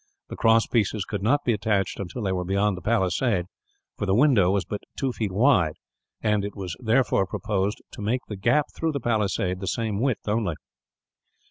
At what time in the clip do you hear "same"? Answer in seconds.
9.67-9.99